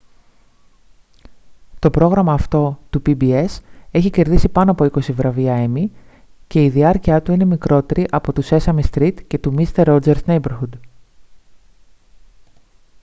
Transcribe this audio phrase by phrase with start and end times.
[1.79, 3.45] to πρόγραμμα αυτό του pbs
[3.91, 5.85] έχει κερδίσει πάνω από είκοσι βραβεία emmy
[6.47, 10.71] και η διάρκειά του είναι μικρότερη από του sesame street και του mister rogers' neighborhood